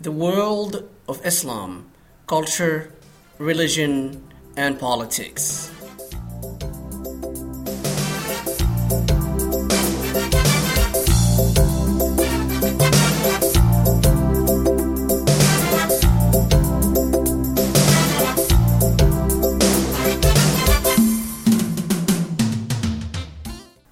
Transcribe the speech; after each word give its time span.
the 0.00 0.12
world 0.12 0.88
of 1.08 1.20
Islam, 1.26 1.90
culture, 2.28 2.92
religion, 3.38 4.22
and 4.56 4.78
politics. 4.78 5.72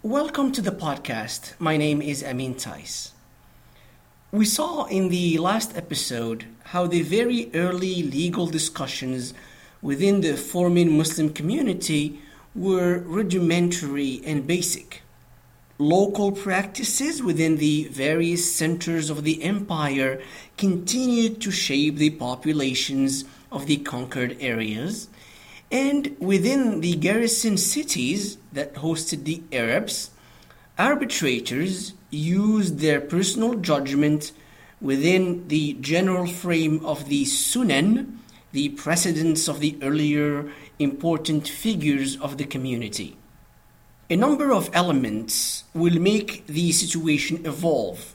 Welcome 0.05 0.53
to 0.53 0.63
the 0.63 0.71
podcast. 0.71 1.55
My 1.59 1.77
name 1.77 2.01
is 2.01 2.23
Amin 2.23 2.55
Tais. 2.55 3.16
We 4.33 4.45
saw 4.45 4.87
in 4.87 5.09
the 5.09 5.39
last 5.39 5.77
episode 5.77 6.47
how 6.65 6.89
the 6.89 7.03
very 7.03 7.49
early 7.55 8.03
legal 8.03 8.49
discussions 8.49 9.33
within 9.81 10.21
the 10.21 10.37
forming 10.37 10.99
Muslim 10.99 11.33
community 11.33 12.21
were 12.53 12.99
rudimentary 12.99 14.21
and 14.25 14.45
basic. 14.45 15.03
Local 15.79 16.33
practices 16.33 17.23
within 17.23 17.59
the 17.59 17.85
various 17.85 18.53
centers 18.53 19.11
of 19.11 19.23
the 19.23 19.45
empire 19.45 20.21
continued 20.57 21.41
to 21.43 21.53
shape 21.53 21.97
the 21.97 22.11
populations 22.11 23.25
of 23.53 23.67
the 23.67 23.77
conquered 23.77 24.37
areas, 24.41 25.09
and 25.71 26.17
within 26.19 26.81
the 26.81 26.97
garrison 26.97 27.57
cities 27.57 28.39
that 28.53 28.75
hosted 28.75 29.23
the 29.23 29.45
Arabs, 29.53 30.11
arbitrators 30.77 31.93
used 32.11 32.79
their 32.79 33.01
personal 33.01 33.55
judgment 33.55 34.33
within 34.81 35.49
the 35.49 35.75
general 35.75 36.27
frame 36.27 36.85
of 36.85 37.09
the 37.09 37.25
Sunan, 37.25 38.19
the 38.53 38.71
precedents 38.71 39.49
of 39.49 39.61
the 39.61 39.79
earlier 39.83 40.51
important 40.79 41.49
figures 41.49 42.17
of 42.21 42.39
the 42.39 42.45
community. 42.45 43.17
A 44.09 44.17
number 44.17 44.53
of 44.53 44.71
elements 44.73 45.65
will 45.75 45.99
make 45.99 46.47
the 46.47 46.71
situation 46.73 47.45
evolve. 47.45 48.15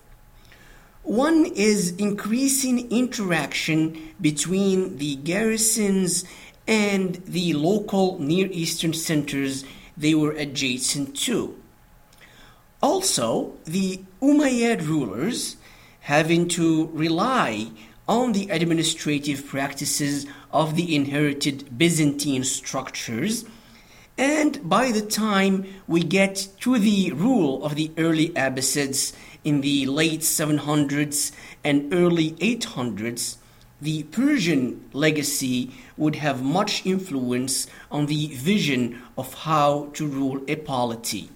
One 1.04 1.46
is 1.46 1.92
increasing 1.98 2.90
interaction 2.92 4.14
between 4.22 4.98
the 4.98 5.16
garrisons 5.16 6.24
and 6.68 7.16
the 7.26 7.54
local 7.54 8.20
Near 8.20 8.48
Eastern 8.52 8.94
centers 8.94 9.66
they 9.98 10.14
were 10.14 10.32
adjacent 10.32 11.18
to. 11.22 11.61
Also, 13.02 13.54
the 13.64 14.00
Umayyad 14.22 14.88
rulers 14.88 15.58
having 16.02 16.48
to 16.50 16.88
rely 16.94 17.72
on 18.08 18.34
the 18.34 18.48
administrative 18.52 19.44
practices 19.48 20.28
of 20.54 20.76
the 20.76 20.96
inherited 20.96 21.76
Byzantine 21.80 22.44
structures. 22.44 23.44
And 24.20 24.70
by 24.70 24.92
the 24.92 25.02
time 25.02 25.66
we 25.88 26.04
get 26.04 26.48
to 26.60 26.78
the 26.78 27.12
rule 27.14 27.66
of 27.66 27.74
the 27.74 27.92
early 27.98 28.30
Abbasids 28.36 29.14
in 29.44 29.62
the 29.62 29.88
late 29.88 30.22
700s 30.22 31.32
and 31.64 31.92
early 31.92 32.34
800s, 32.34 33.38
the 33.82 34.04
Persian 34.04 34.88
legacy 34.94 35.72
would 35.98 36.18
have 36.18 36.44
much 36.44 36.86
influence 36.86 37.66
on 37.90 38.06
the 38.06 38.28
vision 38.28 39.02
of 39.18 39.34
how 39.34 39.90
to 39.94 40.06
rule 40.06 40.40
a 40.48 40.56
polity. 40.56 41.32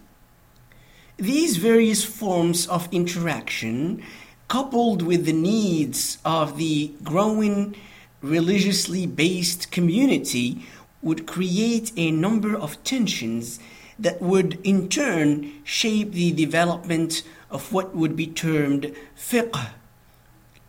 These 1.18 1.56
various 1.56 2.04
forms 2.04 2.68
of 2.68 2.90
interaction, 2.92 4.04
coupled 4.50 5.02
with 5.02 5.26
the 5.26 5.32
needs 5.32 6.18
of 6.26 6.58
the 6.58 6.92
growing 7.06 7.78
religiously 8.22 9.08
based 9.08 9.72
community, 9.72 10.66
would 11.02 11.26
create 11.26 11.94
a 11.96 12.12
number 12.12 12.54
of 12.54 12.84
tensions 12.84 13.60
that 13.98 14.22
would 14.22 14.60
in 14.66 14.90
turn 14.90 15.54
shape 15.64 16.12
the 16.12 16.34
development 16.34 17.24
of 17.50 17.72
what 17.72 17.96
would 17.96 18.18
be 18.18 18.28
termed 18.28 18.94
fiqh, 19.18 19.70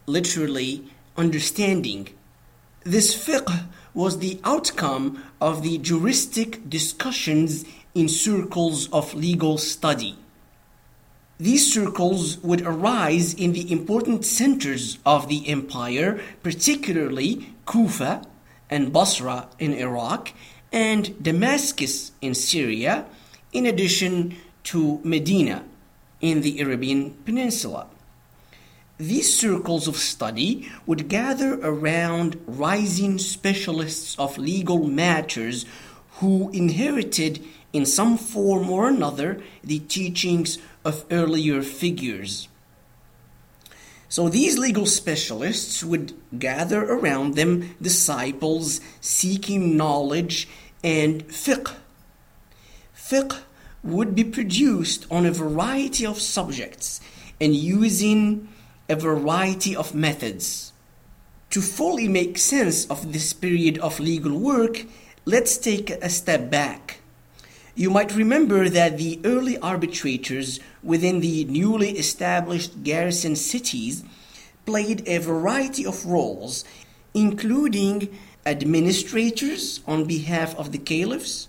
literally 0.07 0.85
understanding. 1.17 2.09
This 2.85 3.17
fiqh 3.17 3.67
was 3.95 4.21
the 4.21 4.39
outcome 4.45 5.25
of 5.41 5.65
the 5.65 5.79
juristic 5.79 6.71
discussions 6.71 7.65
in 7.97 8.09
circles 8.09 8.89
of 8.93 9.13
legal 9.13 9.59
study. 9.59 10.17
These 11.39 11.71
circles 11.73 12.39
would 12.39 12.63
arise 12.63 13.35
in 13.35 13.53
the 13.53 13.71
important 13.71 14.25
centers 14.25 14.99
of 15.05 15.29
the 15.29 15.49
empire, 15.49 16.21
particularly 16.43 17.55
Kufa 17.67 18.23
and 18.71 18.91
Basra 18.91 19.49
in 19.59 19.75
Iraq 19.75 20.33
and 20.73 21.23
Damascus 21.23 22.13
in 22.23 22.35
Syria, 22.35 23.05
in 23.53 23.67
addition 23.67 24.37
to 24.65 25.01
Medina 25.05 25.65
in 26.23 26.41
the 26.41 26.61
Arabian 26.61 27.13
Peninsula. 27.27 27.87
These 28.99 29.39
circles 29.39 29.87
of 29.87 29.97
study 29.97 30.71
would 30.87 31.09
gather 31.09 31.61
around 31.61 32.41
rising 32.47 33.19
specialists 33.19 34.19
of 34.19 34.39
legal 34.39 34.87
matters 34.87 35.67
who 36.17 36.51
inherited 36.51 37.45
in 37.73 37.85
some 37.85 38.17
form 38.17 38.71
or 38.71 38.89
another 38.89 39.43
the 39.63 39.81
teachings 39.81 40.59
of 40.85 41.05
earlier 41.11 41.63
figures. 41.63 42.49
So 44.09 44.29
these 44.29 44.57
legal 44.57 44.87
specialists 44.87 45.83
would 45.83 46.15
gather 46.39 46.85
around 46.85 47.35
them 47.35 47.75
disciples 47.83 48.81
seeking 49.01 49.77
knowledge 49.77 50.49
and 50.83 51.27
fiqh. 51.29 51.75
Fiqh 52.97 53.41
would 53.83 54.15
be 54.15 54.25
produced 54.25 55.07
on 55.11 55.27
a 55.27 55.33
variety 55.33 56.07
of 56.07 56.21
subjects 56.21 57.01
and 57.41 57.55
using 57.55 58.49
a 58.89 58.97
variety 58.97 59.77
of 59.77 59.95
methods. 59.95 60.73
To 61.51 61.61
fully 61.61 62.09
make 62.09 62.39
sense 62.39 62.87
of 62.87 63.13
this 63.13 63.33
period 63.33 63.79
of 63.79 64.01
legal 64.01 64.39
work, 64.39 64.85
let's 65.29 65.59
take 65.59 65.91
a 65.91 66.09
step 66.09 66.49
back. 66.51 67.01
You 67.75 67.91
might 67.91 68.15
remember 68.15 68.69
that 68.69 68.97
the 68.97 69.21
early 69.25 69.59
arbitrators 69.59 70.61
within 70.85 71.19
the 71.19 71.45
newly 71.47 71.99
established 71.99 72.85
garrison 72.85 73.35
cities 73.35 74.05
played 74.67 75.03
a 75.09 75.19
variety 75.19 75.85
of 75.85 76.07
roles, 76.07 76.65
including 77.13 78.17
administrators 78.47 79.81
on 79.85 80.05
behalf 80.05 80.55
of 80.55 80.71
the 80.71 80.79
caliphs, 80.79 81.49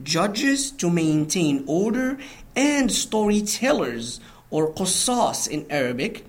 judges 0.00 0.70
to 0.70 0.88
maintain 0.88 1.64
order, 1.66 2.18
and 2.54 2.92
storytellers, 2.92 4.20
or 4.48 4.72
qasas 4.74 5.48
in 5.48 5.66
Arabic, 5.70 6.24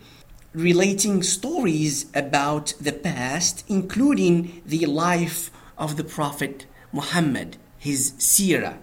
relating 0.54 1.22
stories 1.22 2.08
about 2.16 2.74
the 2.82 2.94
past, 2.94 3.64
including 3.68 4.64
the 4.66 4.88
life 4.88 5.52
of 5.78 5.96
the 5.96 6.04
Prophet 6.04 6.66
Muhammad, 6.92 7.58
his 7.78 8.14
seerah. 8.14 8.78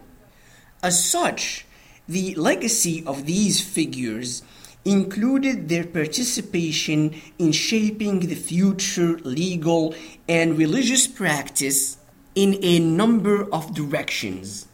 As 0.83 1.05
such, 1.05 1.67
the 2.09 2.35
legacy 2.37 3.03
of 3.07 3.27
these 3.27 3.61
figures 3.61 4.43
included 4.85 5.69
their 5.69 5.85
participation 5.85 7.21
in 7.39 7.51
shaping 7.51 8.21
the 8.21 8.37
future 8.37 9.19
legal 9.25 9.95
and 10.29 10.57
religious 10.57 11.07
practice 11.09 11.99
in 12.37 12.59
a 12.63 12.79
number 12.79 13.53
of 13.53 13.75
directions. 13.75 14.69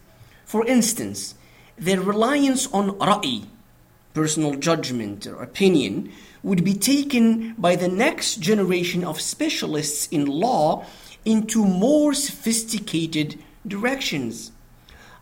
For 0.45 0.67
instance, 0.67 1.35
their 1.79 2.01
reliance 2.01 2.67
on 2.75 2.91
ra'i, 2.99 3.47
personal 4.13 4.55
judgment 4.57 5.27
or 5.27 5.43
opinion, 5.43 6.13
would 6.43 6.63
be 6.63 6.75
taken 6.75 7.55
by 7.57 7.77
the 7.77 7.89
next 7.89 8.37
generation 8.37 9.05
of 9.05 9.21
specialists 9.21 10.09
in 10.09 10.27
law 10.27 10.85
into 11.25 11.65
more 11.65 12.15
sophisticated 12.15 13.39
directions. 13.67 14.53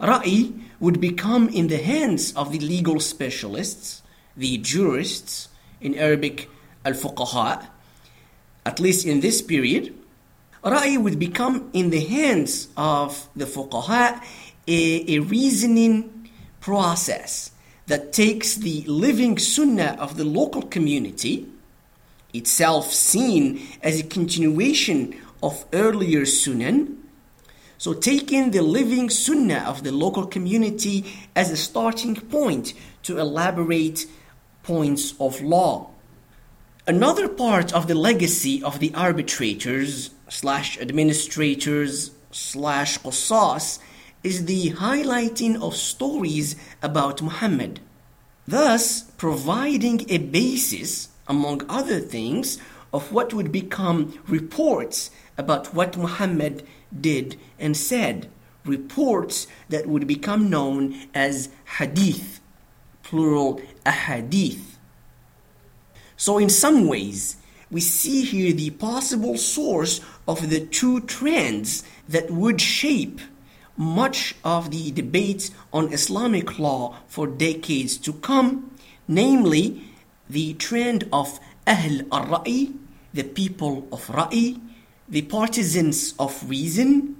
Ra'i 0.00 0.62
would 0.79 1.00
become 1.00 1.49
in 1.49 1.69
the 1.69 1.76
hands 1.76 2.32
of 2.35 2.52
the 2.52 2.58
legal 2.58 3.00
specialists, 3.00 4.02
the 4.37 4.56
jurists, 4.58 5.49
in 5.81 5.94
Arabic, 5.94 6.49
al 6.85 6.93
fuqaha, 6.93 7.67
at 8.64 8.81
least 8.81 9.06
in 9.06 9.20
this 9.20 9.43
period. 9.43 9.94
Ra'i 10.64 10.99
would 10.99 11.19
become 11.19 11.70
in 11.73 11.91
the 11.91 12.05
hands 12.05 12.69
of 12.76 13.29
the 13.37 13.46
fuqaha 13.46 14.23
a, 14.67 15.17
a 15.17 15.19
reasoning 15.20 16.31
process 16.61 17.50
that 17.87 18.12
takes 18.12 18.55
the 18.55 18.85
living 18.87 19.37
sunnah 19.38 19.96
of 19.99 20.17
the 20.17 20.25
local 20.25 20.62
community, 20.62 21.46
itself 22.32 22.93
seen 22.93 23.61
as 23.82 23.99
a 23.99 24.05
continuation 24.05 25.17
of 25.42 25.64
earlier 25.72 26.22
sunan, 26.22 26.96
so 27.78 27.94
taking 27.94 28.50
the 28.50 28.62
living 28.62 29.08
sunnah 29.08 29.64
of 29.66 29.84
the 29.84 29.92
local 29.92 30.26
community 30.26 31.04
as 31.34 31.50
a 31.50 31.56
starting 31.56 32.14
point 32.14 32.75
to 33.02 33.19
elaborate 33.19 34.06
points 34.62 35.14
of 35.19 35.40
law. 35.40 35.90
Another 36.87 37.28
part 37.28 37.72
of 37.72 37.87
the 37.88 37.94
legacy 37.94 38.62
of 38.62 38.81
the 38.81 38.92
arbitrators 38.94 40.10
slash 40.28 40.78
administrators 40.78 42.10
slash 42.31 42.98
qasas 42.98 43.78
is 44.22 44.44
the 44.44 44.70
highlighting 44.72 45.60
of 45.62 45.75
stories 45.75 46.56
about 46.82 47.22
Muhammad, 47.22 47.81
thus 48.46 49.02
providing 49.16 50.04
a 50.10 50.19
basis, 50.19 51.08
among 51.26 51.62
other 51.69 52.00
things, 52.00 52.58
of 52.93 53.12
what 53.12 53.32
would 53.32 53.52
become 53.52 54.19
reports 54.26 55.10
about 55.40 55.75
what 55.75 55.96
Muhammad 55.96 56.62
did 57.08 57.37
and 57.58 57.76
said, 57.76 58.28
reports 58.64 59.46
that 59.70 59.87
would 59.87 60.06
become 60.06 60.50
known 60.50 60.94
as 61.14 61.48
hadith, 61.78 62.40
plural 63.02 63.60
ahadith. 63.84 64.76
So, 66.16 66.37
in 66.38 66.50
some 66.50 66.87
ways, 66.87 67.37
we 67.70 67.81
see 67.81 68.22
here 68.22 68.52
the 68.52 68.70
possible 68.70 69.38
source 69.38 70.00
of 70.28 70.50
the 70.50 70.60
two 70.60 71.00
trends 71.00 71.82
that 72.08 72.31
would 72.31 72.60
shape 72.60 73.20
much 73.76 74.34
of 74.44 74.70
the 74.70 74.90
debates 74.90 75.50
on 75.72 75.93
Islamic 75.93 76.58
law 76.58 76.96
for 77.08 77.26
decades 77.26 77.96
to 77.96 78.12
come, 78.12 78.76
namely 79.08 79.82
the 80.28 80.52
trend 80.54 81.08
of 81.12 81.40
Ahl 81.66 82.02
al-Ra'i, 82.12 82.75
the 83.14 83.25
people 83.25 83.88
of 83.90 84.06
Ra'i, 84.08 84.60
the 85.10 85.22
partisans 85.22 86.14
of 86.18 86.48
reason, 86.48 87.16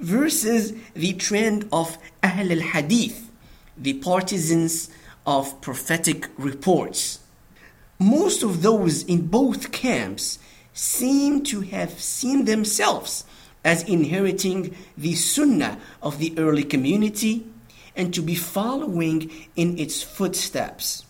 versus 0.00 0.72
the 0.94 1.12
trend 1.14 1.68
of 1.72 1.98
Ahl 2.22 2.52
al-Hadith, 2.52 3.30
the 3.76 3.94
partisans 3.94 4.90
of 5.26 5.60
prophetic 5.60 6.28
reports. 6.36 7.20
Most 7.98 8.42
of 8.42 8.62
those 8.62 9.02
in 9.04 9.26
both 9.26 9.72
camps 9.72 10.38
seem 10.72 11.42
to 11.44 11.62
have 11.62 12.00
seen 12.00 12.44
themselves 12.44 13.24
as 13.64 13.82
inheriting 13.84 14.76
the 14.96 15.14
sunnah 15.14 15.78
of 16.00 16.18
the 16.18 16.32
early 16.38 16.62
community 16.62 17.46
and 17.96 18.14
to 18.14 18.22
be 18.22 18.36
following 18.36 19.30
in 19.56 19.76
its 19.78 20.02
footsteps. 20.02 21.04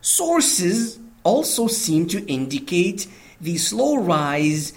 Sources 0.00 1.00
also 1.24 1.66
seem 1.66 2.06
to 2.06 2.24
indicate 2.26 3.08
the 3.40 3.56
slow 3.56 3.96
rise 3.96 4.72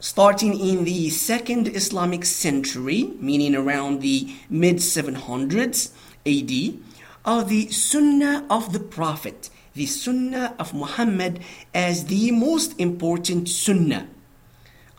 starting 0.00 0.58
in 0.58 0.84
the 0.84 1.10
second 1.10 1.68
Islamic 1.68 2.24
century, 2.24 3.12
meaning 3.20 3.54
around 3.54 4.00
the 4.00 4.34
mid 4.48 4.76
700s 4.76 5.90
AD, 6.26 6.80
of 7.24 7.48
the 7.48 7.70
Sunnah 7.70 8.46
of 8.48 8.72
the 8.72 8.80
Prophet, 8.80 9.50
the 9.74 9.86
Sunnah 9.86 10.54
of 10.58 10.72
Muhammad 10.72 11.40
as 11.74 12.06
the 12.06 12.30
most 12.30 12.78
important 12.78 13.48
Sunnah 13.48 14.08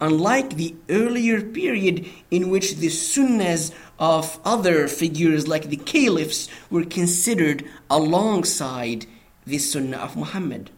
unlike 0.02 0.56
the 0.56 0.76
earlier 0.90 1.42
period 1.42 2.06
in 2.32 2.50
which 2.50 2.76
the 2.76 2.88
sunnahs 2.88 3.72
of 3.98 4.40
other 4.46 4.88
figures 4.88 5.48
like 5.48 5.70
the 5.70 5.78
caliphs 5.78 6.48
were 6.70 6.86
considered 6.86 7.66
alongside 7.90 9.06
the 9.46 9.58
sunnah 9.58 9.98
of 9.98 10.16
Muhammad. 10.16 10.70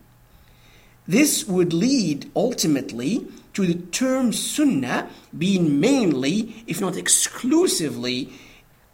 This 1.08 1.46
would 1.48 1.74
lead 1.74 2.32
ultimately 2.36 3.28
to 3.54 3.66
the 3.66 3.76
term 3.92 4.34
sunnah 4.34 5.10
being 5.38 5.80
mainly, 5.80 6.64
if 6.68 6.80
not 6.80 6.96
exclusively, 6.96 8.32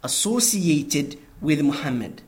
associated 0.02 1.18
with 1.40 1.60
Muhammad. 1.60 2.22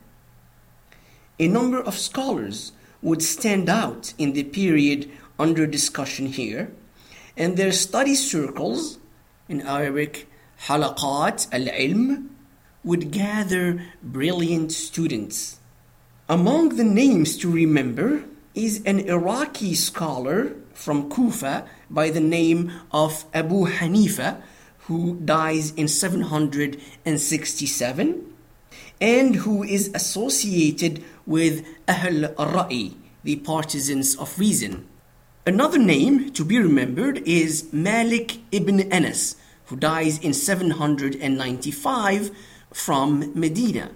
A 1.39 1.47
number 1.47 1.81
of 1.81 1.97
scholars 1.97 2.71
would 3.01 3.21
stand 3.21 3.67
out 3.69 4.13
in 4.17 4.33
the 4.33 4.43
period 4.43 5.09
under 5.39 5.65
discussion 5.65 6.27
here 6.27 6.71
and 7.37 7.57
their 7.57 7.71
study 7.71 8.15
circles, 8.15 8.99
in 9.47 9.61
Arabic, 9.61 10.27
halaqat 10.67 11.47
al-ilm, 11.51 12.27
would 12.83 13.11
gather 13.11 13.83
brilliant 14.03 14.71
students. 14.71 15.59
Among 16.27 16.75
the 16.75 16.83
names 16.83 17.37
to 17.37 17.49
remember 17.49 18.23
is 18.53 18.83
an 18.85 18.99
Iraqi 18.99 19.73
scholar 19.75 20.53
from 20.73 21.09
Kufa 21.09 21.65
by 21.89 22.09
the 22.09 22.19
name 22.19 22.69
of 22.91 23.23
Abu 23.33 23.67
Hanifa, 23.67 24.41
who 24.87 25.15
dies 25.23 25.71
in 25.71 25.87
767 25.87 28.33
and 28.99 29.35
who 29.35 29.63
is 29.63 29.89
associated 29.93 31.01
with 31.25 31.65
Ahl 31.87 32.25
al-Ra'i, 32.25 32.95
the 33.23 33.37
partisans 33.37 34.17
of 34.17 34.37
reason. 34.37 34.85
Another 35.45 35.79
name 35.79 36.31
to 36.33 36.43
be 36.45 36.59
remembered 36.59 37.17
is 37.19 37.71
Malik 37.73 38.39
ibn 38.51 38.81
Anas, 38.91 39.37
who 39.65 39.75
dies 39.75 40.19
in 40.19 40.33
795 40.33 42.31
from 42.73 43.31
Medina. 43.33 43.91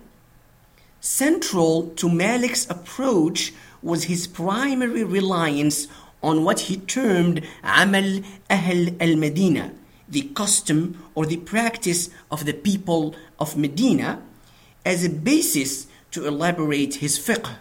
Central 1.02 1.90
to 1.90 2.08
Malik's 2.10 2.68
approach 2.70 3.54
was 3.86 4.06
his 4.06 4.26
primary 4.26 5.04
reliance 5.04 5.88
on 6.24 6.44
what 6.44 6.62
he 6.62 6.76
termed 6.76 7.46
Amal 7.64 8.22
Ahl 8.50 8.88
al 9.00 9.16
Medina, 9.16 9.72
the 10.10 10.24
custom 10.34 11.04
or 11.14 11.28
the 11.28 11.38
practice 11.38 12.10
of 12.32 12.46
the 12.46 12.54
people 12.54 13.16
of 13.40 13.56
Medina, 13.56 14.24
as 14.84 15.06
a 15.06 15.10
basis 15.10 15.86
to 16.10 16.26
elaborate 16.26 16.96
his 16.96 17.20
fiqh. 17.20 17.58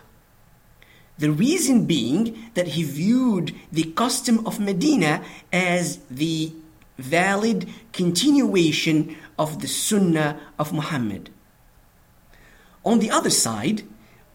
The 1.19 1.31
reason 1.31 1.85
being 1.85 2.51
that 2.55 2.69
he 2.69 2.85
viewed 2.85 3.55
the 3.71 3.93
custom 3.93 4.47
of 4.47 4.59
Medina 4.59 5.23
as 5.53 5.99
the 6.11 6.53
valid 6.97 7.69
continuation 7.93 9.15
of 9.39 9.61
the 9.61 9.69
Sunnah 9.69 10.41
of 10.59 10.73
Muhammad. 10.73 11.29
On 12.83 12.99
the 12.99 13.11
other 13.11 13.31
side, 13.31 13.83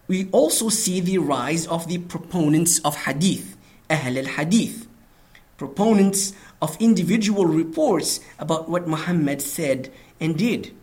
we 0.09 0.27
also 0.31 0.69
see 0.69 0.99
the 0.99 1.19
rise 1.19 1.67
of 1.67 1.87
the 1.87 1.99
proponents 1.99 2.79
of 2.79 3.05
Hadith, 3.05 3.55
Ahl 3.91 4.17
al 4.17 4.25
Hadith, 4.25 4.87
proponents 5.55 6.33
of 6.61 6.75
individual 6.81 7.45
reports 7.45 8.19
about 8.39 8.67
what 8.67 8.87
Muhammad 8.87 9.39
said 9.39 9.91
and 10.19 10.35
did. 10.35 10.73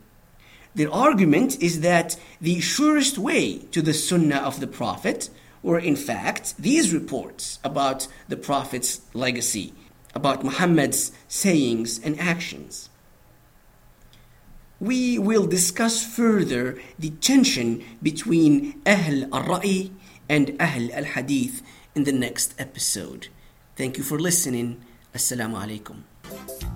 Their 0.76 0.93
argument 0.93 1.61
is 1.61 1.81
that 1.81 2.17
the 2.40 2.61
surest 2.61 3.19
way 3.19 3.58
to 3.73 3.82
the 3.82 3.94
Sunnah 3.94 4.37
of 4.37 4.61
the 4.61 4.69
Prophet 4.69 5.29
were 5.61 5.81
in 5.81 5.96
fact 5.96 6.56
these 6.56 6.94
reports 6.94 7.58
about 7.64 8.06
the 8.29 8.37
Prophet's 8.37 9.00
legacy, 9.12 9.75
about 10.14 10.44
Muhammad's 10.44 11.11
sayings 11.26 11.98
and 11.98 12.20
actions. 12.20 12.91
We 14.78 15.18
will 15.18 15.46
discuss 15.46 16.04
further 16.04 16.78
the 16.98 17.10
tension 17.10 17.82
between 18.02 18.82
Ahl 18.84 19.24
al-Ra'i 19.32 19.90
and 20.28 20.54
Ahl 20.60 20.92
al-Hadith 20.92 21.62
in 21.94 22.04
the 22.04 22.12
next 22.12 22.54
episode. 22.58 23.28
Thank 23.74 23.96
you 23.96 24.04
for 24.04 24.18
listening. 24.18 24.84
Assalamu 25.14 25.56
alaikum. 25.56 26.75